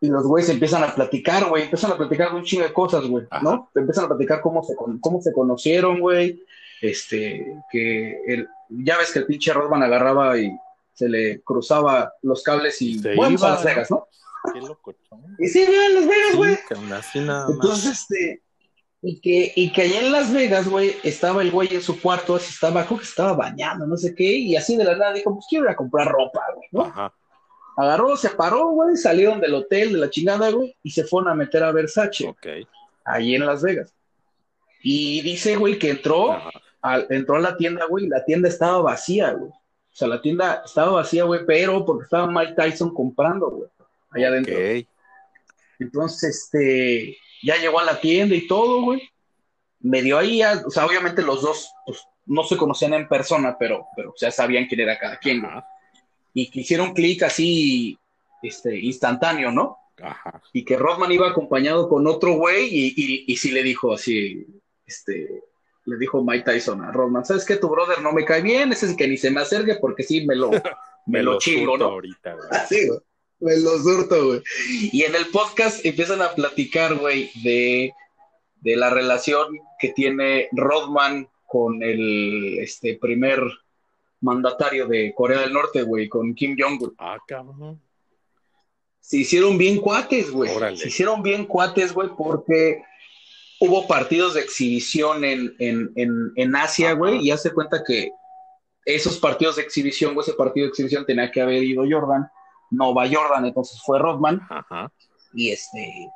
[0.00, 3.26] Y los güeyes empiezan a platicar, güey, empiezan a platicar un chingo de cosas, güey,
[3.30, 3.42] Ajá.
[3.42, 3.70] ¿no?
[3.74, 6.44] Empiezan a platicar cómo se, cómo se conocieron, güey.
[6.80, 10.52] Este, que el, ya ves que el pinche Rodman agarraba y
[10.94, 14.06] se le cruzaba los cables y Se bueno, iba, a Las Vegas, ¿no?
[14.52, 15.36] Qué locochón.
[15.38, 16.56] Y sí, güey, a Las Vegas, güey.
[16.56, 17.18] Sí.
[17.18, 18.42] Entonces, este,
[19.00, 22.36] Y que, y que allá en Las Vegas, güey, estaba el güey en su cuarto,
[22.36, 25.32] así estaba, creo que estaba bañando, no sé qué, y así de la nada dijo,
[25.34, 26.82] pues quiero ir a comprar ropa, güey, ¿no?
[26.82, 27.14] Ajá.
[27.80, 31.34] Agarró, se paró, güey, salieron del hotel, de la chingada, güey, y se fueron a
[31.34, 32.46] meter a Versace, Ok.
[33.04, 33.94] allí en Las Vegas.
[34.82, 36.42] Y dice, güey, que entró,
[36.82, 39.50] al- entró a la tienda, güey, y la tienda estaba vacía, güey.
[39.50, 43.68] O sea, la tienda estaba vacía, güey, pero porque estaba Mike Tyson comprando, güey,
[44.10, 44.54] allá adentro.
[45.78, 49.02] Entonces, este, ya llegó a la tienda y todo, güey.
[49.80, 53.56] Me dio ahí, a- o sea, obviamente los dos, pues, no se conocían en persona,
[53.58, 55.52] pero, pero ya sabían quién era cada quien, güey.
[56.38, 57.98] Y que hicieron clic así,
[58.42, 59.76] este, instantáneo, ¿no?
[60.00, 60.40] Ajá.
[60.52, 64.46] Y que Rodman iba acompañado con otro güey y, y, y sí le dijo así,
[64.86, 65.42] este,
[65.84, 67.56] le dijo Mike Tyson a Rodman, ¿sabes qué?
[67.56, 70.24] Tu brother no me cae bien, ese es que ni se me acerque porque sí
[70.26, 70.50] me lo,
[71.06, 71.90] me lo chingo, surto ¿no?
[71.94, 72.46] ahorita, güey.
[72.52, 73.00] Así, güey.
[73.40, 74.42] Me lo surto, güey.
[74.92, 77.92] Y en el podcast empiezan a platicar, güey, de,
[78.60, 83.40] de la relación que tiene Rodman con el este, primer
[84.20, 86.94] mandatario de Corea del Norte, güey, con Kim Jong-un.
[86.98, 87.80] Ah, cabrón.
[89.00, 90.50] Se hicieron bien cuates, güey.
[90.76, 92.82] Se hicieron bien cuates, güey, porque
[93.60, 98.10] hubo partidos de exhibición en, en, en, en Asia, güey, y hace cuenta que
[98.84, 102.28] esos partidos de exhibición, güey, ese partido de exhibición tenía que haber ido Jordan,
[102.70, 104.92] no va Jordan, entonces fue Rodman, Ajá.
[105.32, 106.10] y este,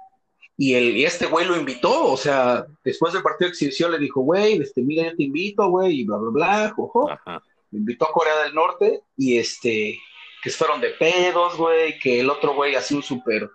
[0.56, 3.98] y, el, y este güey lo invitó, o sea, después del partido de exhibición le
[3.98, 7.10] dijo, güey, este, mira, yo te invito, güey, y bla, bla, bla, jojo.
[7.10, 7.42] Ajá.
[7.72, 9.98] Me invitó a Corea del Norte, y este,
[10.42, 13.50] que fueron de pedos, güey, que el otro güey así un súper,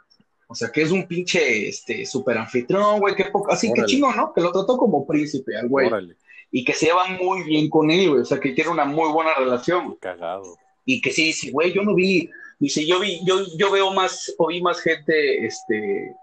[0.48, 4.12] o sea, que es un pinche, este, súper anfitrión, güey, que poco, así que chingo,
[4.14, 4.34] ¿no?
[4.34, 6.16] Que lo trató como príncipe al güey, Órale.
[6.52, 9.10] y que se lleva muy bien con él, güey, o sea, que tiene una muy
[9.12, 10.58] buena relación, Cagado.
[10.86, 14.34] y que sí dice, güey, yo no vi, dice, yo vi, yo, yo veo más,
[14.38, 16.14] o vi más gente, este,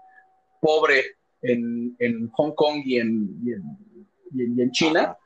[0.59, 1.03] pobre
[1.41, 3.63] en, en Hong Kong y en, y en,
[4.35, 5.17] y en- y en China Ajá.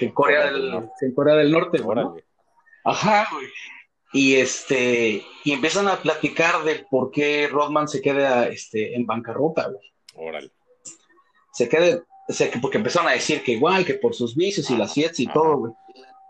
[0.00, 2.08] Que en Corea Corea del en Corea del Norte, güey, ¿no?
[2.08, 2.24] Órale.
[2.84, 3.46] Ajá, güey.
[4.12, 9.68] Y este, y empiezan a platicar de por qué Rodman se queda, este, en bancarrota,
[9.68, 9.92] güey.
[10.28, 10.50] Órale.
[11.52, 14.68] Se queda, o sea, que porque empezaron a decir que igual, que por sus vicios
[14.70, 15.34] y las fiestas y Ajá.
[15.34, 15.72] todo, güey.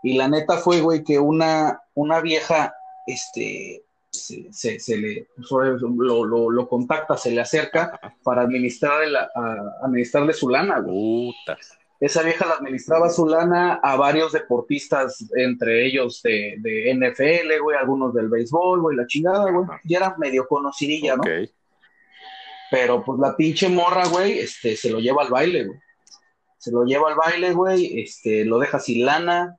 [0.03, 2.73] Y la neta fue, güey, que una, una vieja,
[3.07, 8.15] este, se, se, se le, lo, lo, lo contacta, se le acerca Ajá.
[8.23, 11.33] para administrarle, la- a- administrarle su lana, güey.
[11.45, 11.57] Puta.
[12.01, 17.77] Esa vieja le administraba su lana a varios deportistas, entre ellos de, de NFL, güey,
[17.77, 19.67] algunos del béisbol, güey, la chingada, güey.
[19.83, 21.21] Ya era medio conocidilla, ¿no?
[22.71, 25.79] Pero pues la pinche morra, güey, este, se lo lleva al baile, güey.
[26.57, 29.57] Se lo lleva al baile, güey, este, lo deja sin lana.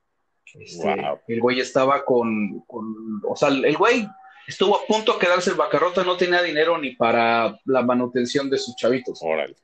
[0.53, 1.21] Este, Wow.
[1.29, 4.09] El güey estaba con, con, o sea, el güey
[4.49, 8.59] estuvo a punto de quedarse en bancarrota, no tenía dinero ni para la manutención de
[8.59, 9.21] sus chavitos.
[9.23, 9.55] Órale.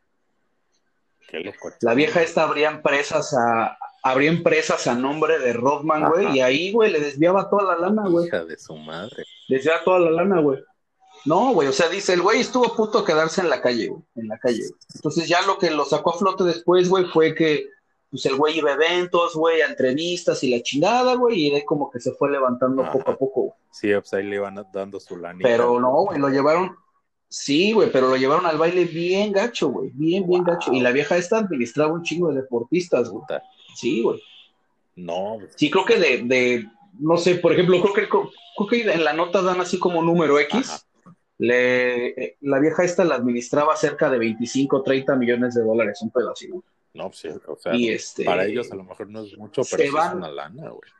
[1.29, 1.71] Qué loco.
[1.83, 6.37] La vieja esta abría empresas a, abría empresas a nombre de Rodman, güey, Ajá.
[6.37, 8.27] y ahí, güey, le desviaba toda la lana, güey.
[8.27, 9.25] Hija de su madre.
[9.49, 10.59] Da toda la lana, güey.
[11.25, 13.88] No, güey, o sea, dice, el güey estuvo a punto de quedarse en la calle,
[13.88, 14.61] güey, en la calle.
[14.61, 14.81] güey.
[14.95, 17.67] Entonces ya lo que lo sacó a flote después, güey, fue que,
[18.11, 21.57] pues el güey iba a eventos, güey, a entrevistas y la chingada, güey, y de
[21.57, 22.93] ahí como que se fue levantando Ajá.
[22.93, 23.55] poco a poco, güey.
[23.71, 25.47] Sí, pues ahí le iban dando su lanita.
[25.47, 26.75] Pero no, güey, lo llevaron,
[27.29, 30.73] sí, güey, pero lo llevaron al baile bien gacho, güey, bien, bien gacho.
[30.73, 33.25] Y la vieja esta administraba un chingo de deportistas, güey.
[33.77, 34.21] Sí, güey.
[34.97, 36.67] No, pues, Sí, creo que de, de,
[36.99, 40.38] no sé, por ejemplo, creo que, creo que en la nota dan así como número
[40.38, 40.71] X.
[40.71, 40.83] Ajá.
[41.38, 46.12] Le, eh, la vieja esta la administraba cerca de 25, 30 millones de dólares, un
[46.31, 46.62] así, ¿no?
[47.09, 48.25] pues sí, o sea, Y este.
[48.25, 50.91] para ellos a lo mejor no es mucho, pero sí es una lana, güey.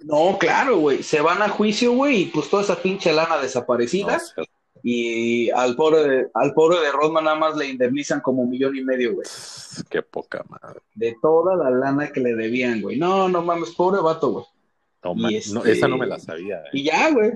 [0.00, 1.02] No, claro, güey.
[1.02, 4.18] Se van a juicio, güey, y pues toda esa pinche lana desaparecida.
[4.18, 4.44] No, o sea,
[4.88, 8.76] Y al pobre, de, al pobre de Rodman nada más le indemnizan como un millón
[8.76, 9.26] y medio, güey.
[9.90, 10.78] qué poca madre.
[10.94, 12.96] De toda la lana que le debían, güey.
[12.96, 14.44] No, no mames, pobre vato, güey.
[15.02, 16.58] No, man, este- no, esa no me la sabía.
[16.58, 16.68] eh.
[16.72, 17.32] Y ya, güey.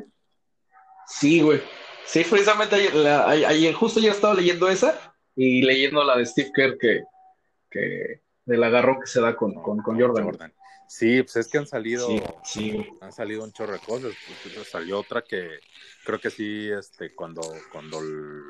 [1.09, 1.61] Sí, güey.
[2.07, 4.95] Sí, precisamente ayer, la- ayer- justo yo estaba leyendo esa
[5.35, 7.01] y leyendo la de Steve Kerr que,
[7.69, 10.53] que del agarrón que se da con, con, con Jordan.
[10.91, 14.13] Sí, pues es que han salido, Sí, sí, han salido un chorro de cosas.
[14.69, 15.61] Salió otra que
[16.05, 18.43] creo que sí, este, cuando, cuando, el-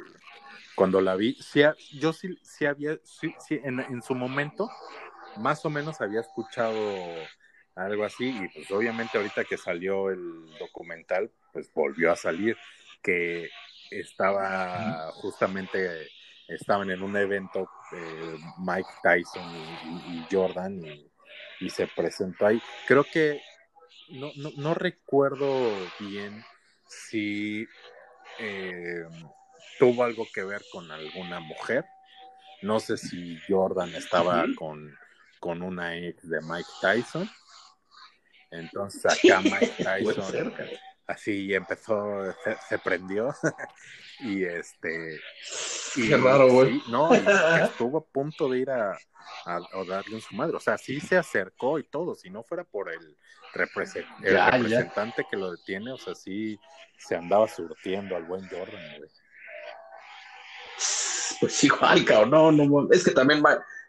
[0.74, 1.60] cuando la vi, sí,
[1.98, 4.70] yo sí, sí había, sí, sí, en, en su momento,
[5.36, 6.74] más o menos había escuchado
[7.74, 12.56] algo así, y pues obviamente ahorita que salió el documental, pues volvió a salir,
[13.02, 13.50] que
[13.90, 16.08] estaba justamente,
[16.48, 21.09] estaban en un evento eh, Mike Tyson y, y- y Jordan, y,
[21.60, 22.60] y se presentó ahí.
[22.86, 23.40] Creo que
[24.10, 26.44] no, no, no recuerdo bien
[26.88, 27.66] si
[28.38, 29.04] eh,
[29.78, 31.84] tuvo algo que ver con alguna mujer,
[32.62, 34.96] no sé si Jordan estaba con,
[35.38, 37.30] con una ex de Mike Tyson.
[38.50, 40.52] Entonces acá Mike Tyson
[41.10, 42.34] así empezó,
[42.68, 43.34] se, prendió.
[44.20, 45.20] y este.
[45.96, 46.82] Y, Qué raro, güey.
[46.88, 48.92] no, estuvo a punto de ir a,
[49.44, 50.56] a, darle en su madre.
[50.56, 52.14] O sea, sí se acercó y todo.
[52.14, 53.16] Si no fuera por el,
[53.52, 56.58] representante que lo detiene, o sea, sí
[56.98, 59.10] se andaba surtiendo al buen Jordan, güey.
[61.40, 62.30] Pues igual, cabrón.
[62.30, 63.42] No, no, es que también,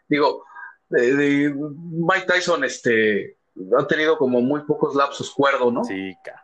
[0.08, 0.44] digo,
[0.88, 3.36] de, Mike Tyson, este
[3.78, 5.84] ha tenido como muy pocos lapsos cuerdo, ¿no?
[5.84, 6.41] Sí, ca.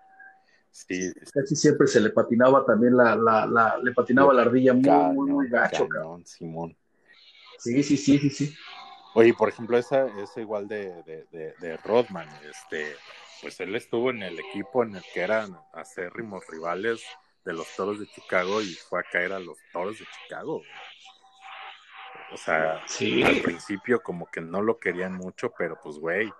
[0.86, 1.12] Sí.
[1.32, 5.30] Casi siempre se le patinaba también la, la, la le patinaba la ardilla muy, muy,
[5.30, 6.24] muy gacho, cabrón.
[6.24, 6.76] Simón.
[7.58, 8.54] Sí, sí, sí, sí, sí.
[9.14, 12.94] Oye, por ejemplo, esa es igual de, de, de, Rodman, este,
[13.42, 17.02] pues él estuvo en el equipo en el que eran acérrimos rivales
[17.44, 20.62] de los toros de Chicago y fue a caer a los toros de Chicago.
[22.32, 26.30] O sea, al principio como que no lo querían mucho, pero pues güey,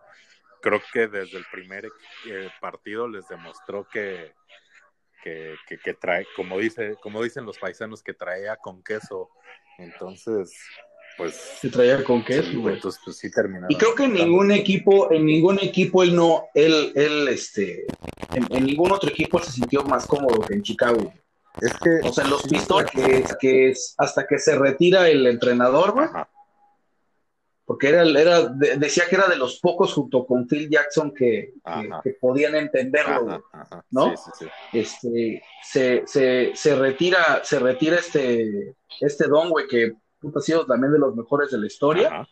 [0.61, 1.87] creo que desde el primer
[2.27, 4.33] eh, partido les demostró que,
[5.23, 9.31] que, que, trae, como dice, como dicen los paisanos, que traía con queso.
[9.79, 10.55] Entonces,
[11.17, 11.35] pues.
[11.35, 13.71] Se traía con queso, entonces, pues sí terminaron.
[13.71, 17.87] Y creo que en ningún equipo, en ningún equipo él no, él, él, este,
[18.33, 21.13] en, ningún otro equipo se sintió más cómodo que en Chicago.
[21.61, 22.09] Es que.
[22.09, 26.09] O sea, los Pistols, que, que hasta que se retira el entrenador, güey
[27.69, 31.53] porque era, era decía que era de los pocos junto con Phil Jackson que,
[32.03, 33.45] que, podían entenderlo,
[33.91, 34.17] ¿no?
[34.17, 39.93] Sí, sí, Este, se, se, se, retira, se retira este, este Don, güey, que
[40.35, 42.27] ha sido también de los mejores de la historia,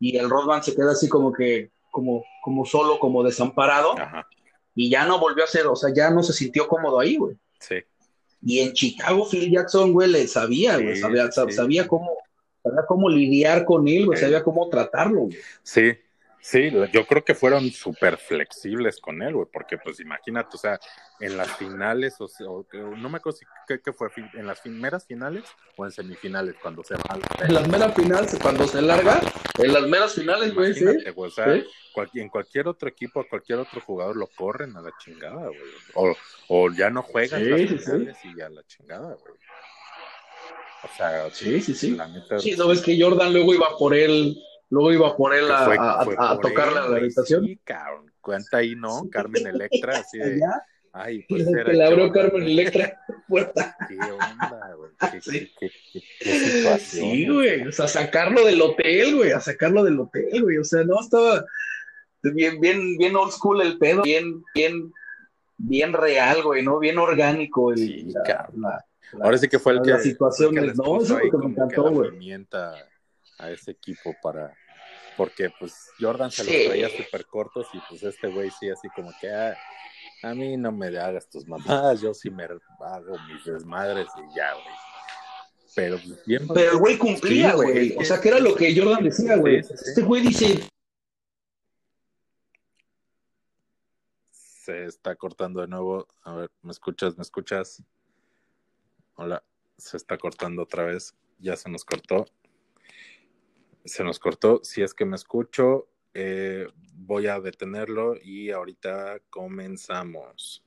[0.00, 3.94] y el Rodman se queda así como que, como, como solo, como desamparado,
[4.74, 7.36] y ya no volvió a ser, o sea, ya no se sintió cómodo ahí, güey.
[7.60, 7.74] Sí.
[8.40, 12.16] Y en Chicago, Phil Jackson, güey, le sabía, güey, sabía, sabía cómo,
[12.66, 15.38] sabía cómo lidiar con él, güey, sabía cómo tratarlo, güey.
[15.62, 15.92] Sí,
[16.40, 20.78] sí, yo creo que fueron súper flexibles con él, güey, porque pues imagínate, o sea,
[21.20, 25.44] en las finales, o, sea, no me acuerdo si qué, fue, en las meras finales
[25.76, 27.02] o en semifinales, cuando se va.
[27.46, 29.20] En las meras finales, cuando se larga,
[29.58, 30.84] en las meras finales, güey, sí.
[31.14, 31.54] o sea,
[32.14, 35.60] en cualquier otro equipo, cualquier otro jugador lo corren a la chingada, güey,
[35.94, 36.14] o,
[36.48, 39.34] o ya no juegan las finales y a la chingada, güey.
[40.92, 41.96] O sea, sí, sí, sí.
[42.38, 44.36] Sí, no ves que Jordan luego iba por él,
[44.70, 47.44] luego iba por él a, a, tocarle a la habitación.
[47.44, 48.12] Sí, cabrón.
[48.20, 49.08] Cuenta ahí, ¿no?
[49.10, 50.40] Carmen Electra, así de.
[50.92, 51.64] Ay, pues era.
[51.64, 53.76] Que le abrió Carmen Electra puerta.
[53.88, 54.90] Qué onda, güey.
[55.12, 55.52] Qué, sí.
[55.60, 55.70] Qué,
[56.20, 57.10] qué, situación.
[57.10, 57.68] Sí, güey.
[57.68, 59.32] O sea, sacarlo del hotel, güey.
[59.32, 60.58] A sacarlo del hotel, güey.
[60.58, 61.44] O sea, no estaba
[62.22, 64.02] bien, bien, bien old school el pedo.
[64.02, 64.92] Bien, bien,
[65.58, 66.78] bien real, güey, ¿no?
[66.78, 67.72] Bien orgánico.
[67.72, 68.06] El, sí,
[68.56, 68.84] la,
[69.22, 69.90] Ahora sí que fue el que.
[69.90, 72.46] La situación no, eso que me encantó, güey.
[73.38, 74.54] a ese equipo para.
[75.16, 79.10] Porque, pues, Jordan se los traía súper cortos y, pues, este güey sí, así como
[79.20, 79.30] que.
[79.30, 79.56] Ah,
[80.22, 84.52] a mí no me hagas tus mamás, yo sí me hago mis desmadres y ya,
[84.54, 84.64] güey.
[85.74, 87.96] Pero, pues, bien, Pero el güey cumplía, güey.
[87.96, 89.58] o sea, que era lo que Jordan decía, güey.
[89.58, 90.68] este güey dice.
[94.30, 96.08] Se está cortando de nuevo.
[96.24, 97.16] A ver, ¿me escuchas?
[97.16, 97.82] ¿Me escuchas?
[99.18, 99.42] Hola,
[99.78, 101.16] se está cortando otra vez.
[101.38, 102.26] Ya se nos cortó.
[103.82, 104.60] Se nos cortó.
[104.62, 110.65] Si es que me escucho, eh, voy a detenerlo y ahorita comenzamos.